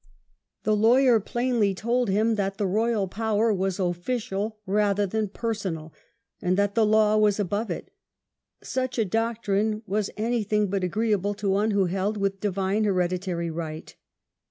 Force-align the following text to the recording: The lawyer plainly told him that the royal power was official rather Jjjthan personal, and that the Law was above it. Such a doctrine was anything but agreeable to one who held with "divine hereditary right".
The 0.63 0.75
lawyer 0.75 1.19
plainly 1.19 1.75
told 1.75 2.09
him 2.09 2.33
that 2.33 2.57
the 2.57 2.65
royal 2.65 3.07
power 3.07 3.53
was 3.53 3.79
official 3.79 4.57
rather 4.65 5.05
Jjjthan 5.05 5.31
personal, 5.33 5.93
and 6.41 6.57
that 6.57 6.73
the 6.73 6.87
Law 6.87 7.17
was 7.17 7.39
above 7.39 7.69
it. 7.69 7.93
Such 8.63 8.97
a 8.97 9.05
doctrine 9.05 9.83
was 9.85 10.09
anything 10.17 10.71
but 10.71 10.83
agreeable 10.83 11.35
to 11.35 11.51
one 11.51 11.69
who 11.69 11.85
held 11.85 12.17
with 12.17 12.39
"divine 12.39 12.83
hereditary 12.83 13.51
right". 13.51 13.95